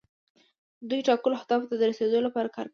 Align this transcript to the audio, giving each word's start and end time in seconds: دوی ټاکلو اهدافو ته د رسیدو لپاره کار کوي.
دوی 0.89 1.01
ټاکلو 1.07 1.37
اهدافو 1.39 1.69
ته 1.69 1.75
د 1.77 1.83
رسیدو 1.91 2.19
لپاره 2.27 2.49
کار 2.55 2.65
کوي. 2.67 2.69